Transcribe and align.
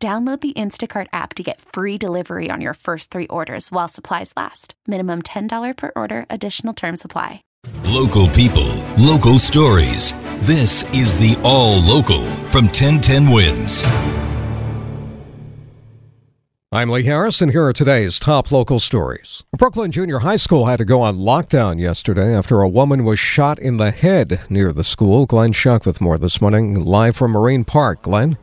Download 0.00 0.40
the 0.40 0.52
Instacart 0.52 1.08
app 1.12 1.34
to 1.34 1.42
get 1.42 1.60
free 1.60 1.98
delivery 1.98 2.50
on 2.52 2.60
your 2.60 2.74
first 2.74 3.10
three 3.10 3.26
orders 3.26 3.72
while 3.72 3.88
supplies 3.88 4.32
last. 4.36 4.74
Minimum 4.86 5.22
$10 5.22 5.76
per 5.76 5.90
order, 5.96 6.24
additional 6.30 6.72
term 6.72 6.96
supply. 6.96 7.42
Local 7.82 8.28
people, 8.28 8.68
local 8.96 9.40
stories. 9.40 10.12
This 10.38 10.84
is 10.94 11.18
the 11.18 11.36
All 11.42 11.82
Local 11.82 12.24
from 12.48 12.66
1010 12.66 13.32
Wins. 13.32 13.82
I'm 16.70 16.90
Lee 16.90 17.02
Harris, 17.02 17.40
and 17.40 17.50
here 17.50 17.64
are 17.64 17.72
today's 17.72 18.20
top 18.20 18.52
local 18.52 18.78
stories. 18.78 19.42
Brooklyn 19.56 19.90
Junior 19.90 20.20
High 20.20 20.36
School 20.36 20.66
had 20.66 20.76
to 20.76 20.84
go 20.84 21.02
on 21.02 21.18
lockdown 21.18 21.80
yesterday 21.80 22.36
after 22.36 22.60
a 22.60 22.68
woman 22.68 23.02
was 23.02 23.18
shot 23.18 23.58
in 23.58 23.78
the 23.78 23.90
head 23.90 24.42
near 24.48 24.72
the 24.72 24.84
school. 24.84 25.26
Glenn 25.26 25.52
Schuck 25.52 25.84
with 25.84 26.00
more 26.00 26.18
this 26.18 26.40
morning, 26.40 26.78
live 26.78 27.16
from 27.16 27.32
Marine 27.32 27.64
Park. 27.64 28.02
Glenn? 28.02 28.38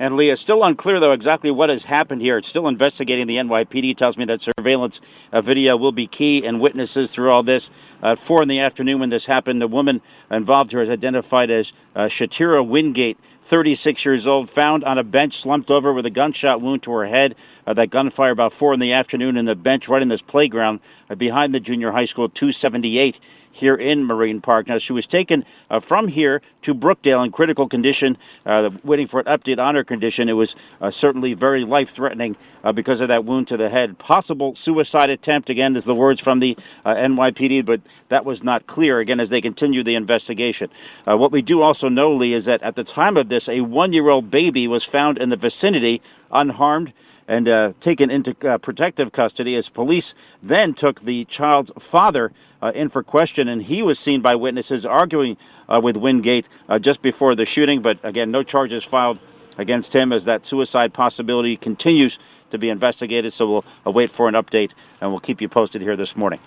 And 0.00 0.16
Leah, 0.16 0.38
still 0.38 0.64
unclear, 0.64 0.98
though, 0.98 1.12
exactly 1.12 1.50
what 1.50 1.68
has 1.68 1.84
happened 1.84 2.22
here. 2.22 2.38
It's 2.38 2.48
still 2.48 2.68
investigating. 2.68 3.26
The 3.26 3.36
NYPD 3.36 3.98
tells 3.98 4.16
me 4.16 4.24
that 4.24 4.40
surveillance 4.40 5.02
uh, 5.30 5.42
video 5.42 5.76
will 5.76 5.92
be 5.92 6.06
key 6.06 6.46
and 6.46 6.58
witnesses 6.58 7.10
through 7.10 7.30
all 7.30 7.42
this. 7.42 7.68
At 8.02 8.18
4 8.18 8.44
in 8.44 8.48
the 8.48 8.60
afternoon 8.60 9.00
when 9.00 9.10
this 9.10 9.26
happened, 9.26 9.60
the 9.60 9.68
woman 9.68 10.00
involved 10.30 10.70
here 10.70 10.80
is 10.80 10.88
identified 10.88 11.50
as 11.50 11.72
uh, 11.94 12.04
Shatira 12.04 12.66
Wingate. 12.66 13.18
36 13.44 14.04
years 14.04 14.26
old, 14.26 14.48
found 14.48 14.84
on 14.84 14.96
a 14.96 15.02
bench, 15.02 15.42
slumped 15.42 15.70
over 15.70 15.92
with 15.92 16.06
a 16.06 16.10
gunshot 16.10 16.62
wound 16.62 16.82
to 16.84 16.92
her 16.92 17.06
head. 17.06 17.34
Uh, 17.66 17.74
that 17.74 17.90
gunfire 17.90 18.30
about 18.30 18.54
4 18.54 18.72
in 18.72 18.80
the 18.80 18.94
afternoon 18.94 19.36
in 19.36 19.44
the 19.44 19.54
bench 19.54 19.86
right 19.86 20.00
in 20.00 20.08
this 20.08 20.22
playground 20.22 20.80
uh, 21.10 21.14
behind 21.14 21.52
the 21.52 21.60
junior 21.60 21.92
high 21.92 22.06
school, 22.06 22.30
278 22.30 23.18
here 23.52 23.74
in 23.74 24.04
Marine 24.04 24.40
Park. 24.40 24.68
Now, 24.68 24.78
she 24.78 24.92
was 24.92 25.06
taken 25.06 25.44
uh, 25.70 25.80
from 25.80 26.08
here 26.08 26.42
to 26.62 26.74
Brookdale 26.74 27.24
in 27.24 27.32
critical 27.32 27.68
condition, 27.68 28.16
uh, 28.46 28.70
waiting 28.84 29.06
for 29.06 29.20
an 29.20 29.26
update 29.26 29.58
on 29.58 29.74
her 29.74 29.84
condition. 29.84 30.28
It 30.28 30.34
was 30.34 30.56
uh, 30.80 30.90
certainly 30.90 31.34
very 31.34 31.64
life 31.64 31.90
threatening 31.90 32.36
uh, 32.64 32.72
because 32.72 33.00
of 33.00 33.08
that 33.08 33.24
wound 33.24 33.48
to 33.48 33.56
the 33.56 33.68
head. 33.68 33.98
Possible 33.98 34.54
suicide 34.54 35.10
attempt, 35.10 35.50
again, 35.50 35.76
is 35.76 35.84
the 35.84 35.94
words 35.94 36.20
from 36.20 36.40
the 36.40 36.56
uh, 36.84 36.94
NYPD, 36.94 37.64
but 37.64 37.80
that 38.08 38.24
was 38.24 38.42
not 38.42 38.66
clear, 38.66 39.00
again, 39.00 39.20
as 39.20 39.30
they 39.30 39.40
continue 39.40 39.82
the 39.82 39.94
investigation. 39.94 40.70
Uh, 41.06 41.16
what 41.16 41.32
we 41.32 41.42
do 41.42 41.62
also 41.62 41.88
know, 41.88 42.14
Lee, 42.14 42.32
is 42.32 42.44
that 42.44 42.62
at 42.62 42.76
the 42.76 42.84
time 42.84 43.16
of 43.16 43.28
this, 43.28 43.48
a 43.48 43.60
one 43.60 43.92
year 43.92 44.08
old 44.08 44.30
baby 44.30 44.68
was 44.68 44.84
found 44.84 45.18
in 45.18 45.30
the 45.30 45.36
vicinity 45.36 46.02
unharmed 46.32 46.92
and 47.30 47.48
uh, 47.48 47.72
taken 47.80 48.10
into 48.10 48.34
uh, 48.46 48.58
protective 48.58 49.12
custody 49.12 49.54
as 49.54 49.68
police 49.68 50.14
then 50.42 50.74
took 50.74 51.00
the 51.02 51.24
child's 51.26 51.70
father 51.78 52.32
uh, 52.60 52.72
in 52.74 52.88
for 52.88 53.04
question, 53.04 53.46
and 53.46 53.62
he 53.62 53.82
was 53.82 54.00
seen 54.00 54.20
by 54.20 54.34
witnesses 54.34 54.84
arguing 54.84 55.36
uh, 55.68 55.80
with 55.80 55.96
Wingate 55.96 56.46
uh, 56.68 56.76
just 56.76 57.00
before 57.02 57.36
the 57.36 57.46
shooting. 57.46 57.82
But 57.82 58.00
again, 58.02 58.32
no 58.32 58.42
charges 58.42 58.82
filed 58.82 59.20
against 59.58 59.94
him 59.94 60.12
as 60.12 60.24
that 60.24 60.44
suicide 60.44 60.92
possibility 60.92 61.56
continues 61.56 62.18
to 62.50 62.58
be 62.58 62.68
investigated. 62.68 63.32
So 63.32 63.62
we'll 63.84 63.94
wait 63.94 64.10
for 64.10 64.26
an 64.26 64.34
update, 64.34 64.72
and 65.00 65.12
we'll 65.12 65.20
keep 65.20 65.40
you 65.40 65.48
posted 65.48 65.82
here 65.82 65.96
this 65.96 66.16
morning. 66.16 66.40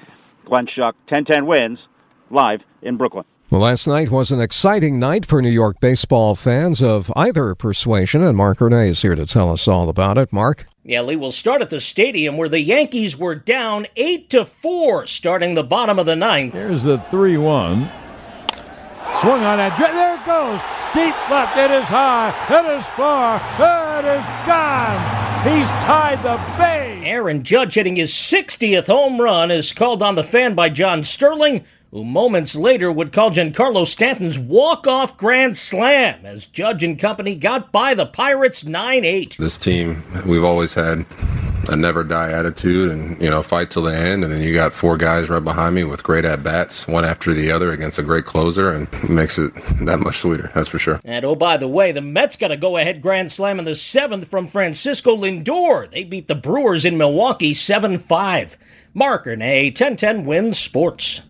Glenn 0.43 0.65
Schuck, 0.65 0.95
1010 1.07 1.45
wins 1.45 1.87
live 2.29 2.65
in 2.81 2.97
Brooklyn. 2.97 3.23
Well, 3.49 3.61
last 3.61 3.87
night 3.87 4.09
was 4.09 4.31
an 4.31 4.41
exciting 4.41 4.99
night 4.99 5.25
for 5.25 5.41
New 5.41 5.49
York 5.49 5.79
baseball 5.79 6.35
fans 6.35 6.81
of 6.83 7.09
either 7.15 7.55
persuasion, 7.55 8.21
and 8.21 8.35
Mark 8.35 8.59
Renee 8.59 8.89
is 8.89 9.01
here 9.01 9.15
to 9.15 9.25
tell 9.25 9.49
us 9.49 9.65
all 9.65 9.87
about 9.87 10.17
it. 10.17 10.33
Mark? 10.33 10.65
Yeah, 10.85 10.99
Lee, 10.99 11.15
we'll 11.15 11.31
start 11.31 11.61
at 11.61 11.69
the 11.69 11.79
stadium 11.79 12.35
where 12.35 12.49
the 12.49 12.59
Yankees 12.59 13.17
were 13.17 13.35
down 13.35 13.87
8 13.95 14.29
to 14.31 14.43
4 14.43 15.07
starting 15.07 15.53
the 15.53 15.63
bottom 15.63 15.97
of 15.97 16.05
the 16.05 16.15
ninth. 16.15 16.53
Here's 16.53 16.83
the 16.83 16.97
3 16.97 17.37
1. 17.37 17.89
Swung 19.21 19.43
on 19.43 19.57
that. 19.59 19.77
There 19.79 20.15
it 20.15 20.25
goes. 20.25 20.59
Deep 20.93 21.15
left. 21.29 21.57
It 21.57 21.71
is 21.71 21.87
high. 21.87 22.35
It 22.49 22.65
is 22.77 22.85
far. 22.97 23.37
It 23.37 24.05
is 24.05 24.27
gone. 24.45 25.23
He's 25.47 25.69
tied 25.83 26.21
the 26.21 26.35
base. 26.57 27.03
Aaron 27.05 27.43
Judge 27.43 27.75
hitting 27.75 27.95
his 27.95 28.11
60th 28.11 28.87
home 28.87 29.21
run 29.21 29.51
is 29.51 29.71
called 29.71 30.03
on 30.03 30.15
the 30.15 30.23
fan 30.23 30.53
by 30.53 30.67
John 30.67 31.03
Sterling 31.03 31.63
who 31.93 32.03
moments 32.03 32.55
later 32.55 32.91
would 32.91 33.13
call 33.13 33.29
Giancarlo 33.29 33.85
Stanton's 33.85 34.39
walk-off 34.39 35.15
grand 35.15 35.55
slam 35.55 36.25
as 36.25 36.47
Judge 36.47 36.83
and 36.83 36.97
company 36.97 37.35
got 37.35 37.71
by 37.71 37.93
the 37.93 38.07
Pirates 38.07 38.63
9-8. 38.63 39.37
This 39.37 39.59
team, 39.59 40.03
we've 40.25 40.43
always 40.43 40.73
had 40.73 41.05
a 41.69 41.75
never 41.75 42.03
die 42.03 42.31
attitude 42.31 42.89
and, 42.89 43.21
you 43.21 43.29
know, 43.29 43.43
fight 43.43 43.69
till 43.69 43.83
the 43.83 43.95
end. 43.95 44.23
And 44.23 44.33
then 44.33 44.41
you 44.41 44.55
got 44.55 44.73
four 44.73 44.97
guys 44.97 45.29
right 45.29 45.43
behind 45.43 45.75
me 45.75 45.83
with 45.83 46.01
great 46.01 46.25
at 46.25 46.41
bats, 46.41 46.87
one 46.87 47.05
after 47.05 47.31
the 47.31 47.51
other 47.51 47.71
against 47.71 47.99
a 47.99 48.03
great 48.03 48.25
closer 48.25 48.71
and 48.71 48.87
makes 49.07 49.37
it 49.37 49.53
that 49.85 49.99
much 49.99 50.17
sweeter. 50.17 50.49
That's 50.55 50.69
for 50.69 50.79
sure. 50.79 50.99
And 51.05 51.23
oh, 51.23 51.35
by 51.35 51.57
the 51.57 51.67
way, 51.67 51.91
the 51.91 52.01
Mets 52.01 52.37
got 52.37 52.49
a 52.49 52.57
go 52.57 52.77
ahead 52.77 53.03
grand 53.03 53.31
slam 53.31 53.59
in 53.59 53.65
the 53.65 53.75
seventh 53.75 54.27
from 54.27 54.47
Francisco 54.47 55.15
Lindor. 55.15 55.91
They 55.91 56.03
beat 56.03 56.27
the 56.27 56.33
Brewers 56.33 56.85
in 56.85 56.97
Milwaukee 56.97 57.53
7 57.53 57.99
5. 57.99 58.57
Mark 58.95 59.27
Renee, 59.27 59.67
1010 59.67 60.25
wins 60.25 60.59
sports. 60.59 61.21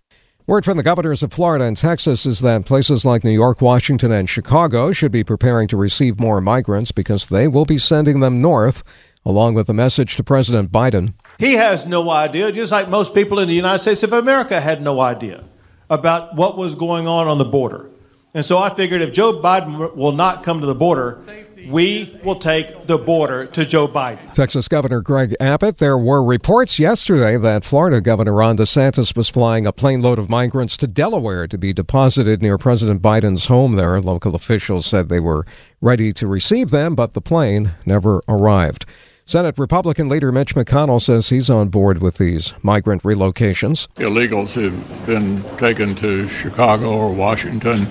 Word 0.46 0.66
from 0.66 0.76
the 0.76 0.82
governors 0.82 1.22
of 1.22 1.32
Florida 1.32 1.64
and 1.64 1.74
Texas 1.74 2.26
is 2.26 2.40
that 2.40 2.66
places 2.66 3.06
like 3.06 3.24
New 3.24 3.30
York, 3.30 3.62
Washington, 3.62 4.12
and 4.12 4.28
Chicago 4.28 4.92
should 4.92 5.10
be 5.10 5.24
preparing 5.24 5.68
to 5.68 5.76
receive 5.78 6.20
more 6.20 6.38
migrants 6.42 6.92
because 6.92 7.24
they 7.28 7.48
will 7.48 7.64
be 7.64 7.78
sending 7.78 8.20
them 8.20 8.42
north, 8.42 8.82
along 9.24 9.54
with 9.54 9.70
a 9.70 9.72
message 9.72 10.16
to 10.16 10.22
President 10.22 10.70
Biden. 10.70 11.14
He 11.38 11.54
has 11.54 11.88
no 11.88 12.10
idea, 12.10 12.52
just 12.52 12.72
like 12.72 12.90
most 12.90 13.14
people 13.14 13.38
in 13.38 13.48
the 13.48 13.54
United 13.54 13.78
States 13.78 14.02
of 14.02 14.12
America 14.12 14.60
had 14.60 14.82
no 14.82 15.00
idea 15.00 15.44
about 15.88 16.36
what 16.36 16.58
was 16.58 16.74
going 16.74 17.06
on 17.06 17.26
on 17.26 17.38
the 17.38 17.46
border. 17.46 17.88
And 18.34 18.44
so 18.44 18.58
I 18.58 18.68
figured 18.68 19.00
if 19.00 19.14
Joe 19.14 19.40
Biden 19.40 19.96
will 19.96 20.12
not 20.12 20.42
come 20.42 20.60
to 20.60 20.66
the 20.66 20.74
border, 20.74 21.22
we 21.68 22.12
will 22.22 22.38
take 22.38 22.86
the 22.86 22.98
border 22.98 23.46
to 23.46 23.64
Joe 23.64 23.88
Biden. 23.88 24.32
Texas 24.32 24.68
Governor 24.68 25.00
Greg 25.00 25.34
Abbott. 25.40 25.78
There 25.78 25.98
were 25.98 26.22
reports 26.22 26.78
yesterday 26.78 27.36
that 27.36 27.64
Florida 27.64 28.00
Governor 28.00 28.34
Ron 28.34 28.56
DeSantis 28.56 29.16
was 29.16 29.28
flying 29.28 29.66
a 29.66 29.72
plane 29.72 30.02
load 30.02 30.18
of 30.18 30.30
migrants 30.30 30.76
to 30.78 30.86
Delaware 30.86 31.46
to 31.48 31.58
be 31.58 31.72
deposited 31.72 32.42
near 32.42 32.58
President 32.58 33.02
Biden's 33.02 33.46
home 33.46 33.72
there. 33.72 34.00
Local 34.00 34.34
officials 34.34 34.86
said 34.86 35.08
they 35.08 35.20
were 35.20 35.46
ready 35.80 36.12
to 36.12 36.26
receive 36.26 36.70
them, 36.70 36.94
but 36.94 37.14
the 37.14 37.20
plane 37.20 37.72
never 37.86 38.22
arrived. 38.28 38.86
Senate 39.26 39.58
Republican 39.58 40.10
leader 40.10 40.30
Mitch 40.30 40.54
McConnell 40.54 41.00
says 41.00 41.30
he's 41.30 41.48
on 41.48 41.68
board 41.68 42.02
with 42.02 42.18
these 42.18 42.52
migrant 42.62 43.02
relocations. 43.04 43.88
Illegals 43.94 44.52
who've 44.52 45.06
been 45.06 45.42
taken 45.56 45.94
to 45.94 46.28
Chicago 46.28 46.92
or 46.92 47.10
Washington 47.10 47.86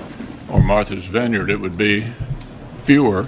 or 0.47 0.61
Martha's 0.61 1.05
Vineyard, 1.05 1.49
it 1.49 1.59
would 1.59 1.75
be 1.75 2.05
fewer 2.83 3.27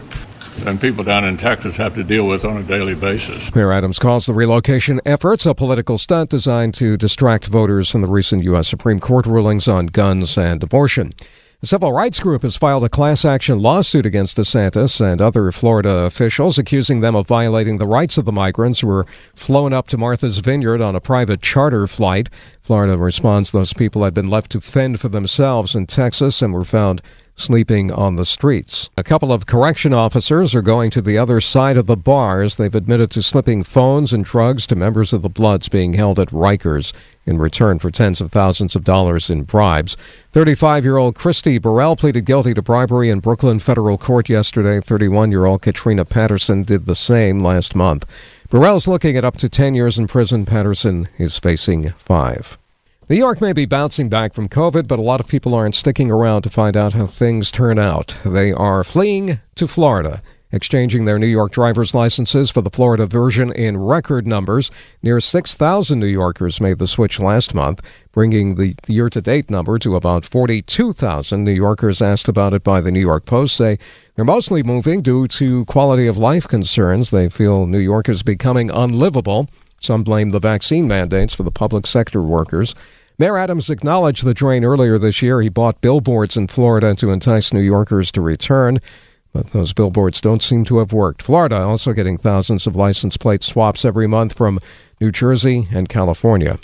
than 0.63 0.77
people 0.77 1.03
down 1.03 1.25
in 1.25 1.37
Texas 1.37 1.77
have 1.77 1.95
to 1.95 2.03
deal 2.03 2.27
with 2.27 2.45
on 2.45 2.57
a 2.57 2.63
daily 2.63 2.95
basis. 2.95 3.53
Mayor 3.53 3.71
Adams 3.71 3.99
calls 3.99 4.25
the 4.25 4.33
relocation 4.33 5.01
efforts 5.05 5.45
a 5.45 5.53
political 5.53 5.97
stunt 5.97 6.29
designed 6.29 6.73
to 6.75 6.97
distract 6.97 7.47
voters 7.47 7.89
from 7.89 8.01
the 8.01 8.07
recent 8.07 8.43
U.S. 8.43 8.67
Supreme 8.67 8.99
Court 8.99 9.25
rulings 9.25 9.67
on 9.67 9.87
guns 9.87 10.37
and 10.37 10.63
abortion. 10.63 11.13
A 11.63 11.67
civil 11.67 11.93
rights 11.93 12.19
group 12.19 12.43
has 12.43 12.57
filed 12.57 12.83
a 12.83 12.89
class 12.89 13.25
action 13.25 13.59
lawsuit 13.59 14.05
against 14.05 14.37
DeSantis 14.37 15.01
and 15.01 15.21
other 15.21 15.51
Florida 15.51 15.99
officials, 15.99 16.59
accusing 16.59 16.99
them 16.99 17.15
of 17.15 17.27
violating 17.27 17.77
the 17.77 17.87
rights 17.87 18.17
of 18.17 18.25
the 18.25 18.31
migrants 18.31 18.81
who 18.81 18.87
were 18.87 19.07
flown 19.33 19.73
up 19.73 19.87
to 19.87 19.97
Martha's 19.97 20.39
Vineyard 20.39 20.81
on 20.81 20.95
a 20.95 21.01
private 21.01 21.41
charter 21.41 21.87
flight. 21.87 22.29
Florida 22.61 22.97
responds 22.97 23.49
those 23.49 23.73
people 23.73 24.03
had 24.03 24.13
been 24.13 24.27
left 24.27 24.51
to 24.51 24.61
fend 24.61 24.99
for 24.99 25.09
themselves 25.09 25.75
in 25.75 25.87
Texas 25.87 26.41
and 26.41 26.53
were 26.53 26.65
found 26.65 27.01
sleeping 27.35 27.91
on 27.91 28.15
the 28.15 28.25
streets. 28.25 28.89
A 28.97 29.03
couple 29.03 29.31
of 29.31 29.45
correction 29.45 29.93
officers 29.93 30.55
are 30.55 30.61
going 30.61 30.89
to 30.91 31.01
the 31.01 31.17
other 31.17 31.41
side 31.41 31.77
of 31.77 31.85
the 31.85 31.97
bars. 31.97 32.55
They've 32.55 32.73
admitted 32.73 33.11
to 33.11 33.21
slipping 33.21 33.63
phones 33.63 34.13
and 34.13 34.23
drugs 34.23 34.65
to 34.67 34.75
members 34.75 35.13
of 35.13 35.21
the 35.21 35.29
Bloods 35.29 35.69
being 35.69 35.93
held 35.93 36.19
at 36.19 36.29
Rikers 36.29 36.93
in 37.25 37.37
return 37.37 37.79
for 37.79 37.89
tens 37.89 38.21
of 38.21 38.31
thousands 38.31 38.75
of 38.75 38.83
dollars 38.83 39.29
in 39.29 39.43
bribes. 39.43 39.95
35 40.31 40.83
year 40.83 40.97
old 40.97 41.15
Christy 41.15 41.57
Burrell 41.57 41.95
pleaded 41.95 42.25
guilty 42.25 42.53
to 42.53 42.61
bribery 42.61 43.09
in 43.09 43.19
Brooklyn 43.19 43.59
federal 43.59 43.97
court 43.97 44.29
yesterday. 44.29 44.79
31 44.79 45.31
year 45.31 45.45
old 45.45 45.61
Katrina 45.61 46.05
Patterson 46.05 46.63
did 46.63 46.85
the 46.85 46.95
same 46.95 47.39
last 47.39 47.75
month. 47.75 48.05
Burrell's 48.49 48.87
looking 48.87 49.17
at 49.17 49.25
up 49.25 49.37
to 49.37 49.49
10 49.49 49.75
years 49.75 49.97
in 49.97 50.07
prison. 50.07 50.45
Patterson 50.45 51.09
is 51.17 51.39
facing 51.39 51.89
five. 51.91 52.57
New 53.07 53.17
York 53.17 53.39
may 53.39 53.53
be 53.53 53.67
bouncing 53.67 54.09
back 54.09 54.33
from 54.33 54.49
COVID, 54.49 54.87
but 54.87 54.97
a 54.97 55.01
lot 55.03 55.19
of 55.19 55.27
people 55.27 55.53
aren't 55.53 55.75
sticking 55.75 56.09
around 56.09 56.41
to 56.41 56.49
find 56.49 56.75
out 56.75 56.93
how 56.93 57.05
things 57.05 57.51
turn 57.51 57.77
out. 57.77 58.15
They 58.25 58.51
are 58.51 58.83
fleeing 58.83 59.39
to 59.53 59.67
Florida 59.67 60.23
exchanging 60.51 61.05
their 61.05 61.19
New 61.19 61.27
York 61.27 61.51
driver's 61.51 61.93
licenses 61.93 62.49
for 62.49 62.61
the 62.61 62.69
Florida 62.71 63.05
version 63.05 63.51
in 63.51 63.77
record 63.77 64.25
numbers. 64.25 64.71
Near 65.03 65.19
6,000 65.19 65.99
New 65.99 66.07
Yorkers 66.07 66.61
made 66.61 66.79
the 66.79 66.87
switch 66.87 67.19
last 67.19 67.53
month, 67.53 67.81
bringing 68.11 68.55
the 68.55 68.73
year 68.87 69.09
to 69.09 69.21
date 69.21 69.51
number 69.51 69.77
to 69.79 69.95
about 69.95 70.25
42,000. 70.25 71.43
New 71.43 71.51
Yorkers 71.51 72.01
asked 72.01 72.27
about 72.27 72.53
it 72.53 72.63
by 72.63 72.81
the 72.81 72.91
New 72.91 73.01
York 73.01 73.25
Post 73.25 73.55
say 73.55 73.77
they're 74.15 74.25
mostly 74.25 74.63
moving 74.63 75.01
due 75.01 75.27
to 75.27 75.65
quality 75.65 76.07
of 76.07 76.17
life 76.17 76.47
concerns. 76.47 77.11
They 77.11 77.29
feel 77.29 77.67
New 77.67 77.77
York 77.77 78.07
is 78.09 78.23
becoming 78.23 78.71
unlivable. 78.71 79.47
Some 79.79 80.03
blame 80.03 80.31
the 80.31 80.39
vaccine 80.39 80.87
mandates 80.87 81.33
for 81.33 81.43
the 81.43 81.51
public 81.51 81.85
sector 81.87 82.21
workers. 82.21 82.75
Mayor 83.17 83.37
Adams 83.37 83.69
acknowledged 83.69 84.25
the 84.25 84.33
drain 84.33 84.65
earlier 84.65 84.97
this 84.97 85.21
year. 85.21 85.41
He 85.41 85.49
bought 85.49 85.81
billboards 85.81 86.35
in 86.35 86.47
Florida 86.47 86.93
to 86.95 87.11
entice 87.11 87.53
New 87.53 87.61
Yorkers 87.61 88.11
to 88.13 88.21
return, 88.21 88.79
but 89.31 89.47
those 89.47 89.73
billboards 89.73 90.19
don't 90.19 90.43
seem 90.43 90.65
to 90.65 90.79
have 90.79 90.91
worked. 90.91 91.21
Florida 91.21 91.57
also 91.57 91.93
getting 91.93 92.17
thousands 92.17 92.67
of 92.67 92.75
license 92.75 93.15
plate 93.15 93.43
swaps 93.43 93.85
every 93.85 94.07
month 94.07 94.33
from 94.33 94.59
New 94.99 95.11
Jersey 95.11 95.67
and 95.73 95.87
California. 95.87 96.57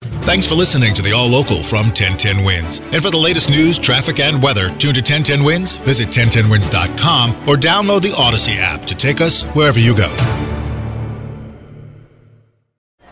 Thanks 0.00 0.46
for 0.46 0.54
listening 0.54 0.94
to 0.94 1.02
the 1.02 1.12
All 1.12 1.26
Local 1.26 1.62
from 1.62 1.86
1010 1.86 2.44
Wins. 2.44 2.78
And 2.92 3.02
for 3.02 3.10
the 3.10 3.16
latest 3.16 3.50
news, 3.50 3.78
traffic, 3.78 4.20
and 4.20 4.40
weather, 4.40 4.68
tune 4.76 4.94
to 4.94 5.00
1010 5.00 5.42
Wins, 5.42 5.74
visit 5.76 6.08
1010wins.com, 6.08 7.48
or 7.48 7.56
download 7.56 8.02
the 8.02 8.14
Odyssey 8.14 8.52
app 8.58 8.84
to 8.86 8.94
take 8.94 9.20
us 9.20 9.42
wherever 9.42 9.80
you 9.80 9.96
go. 9.96 10.08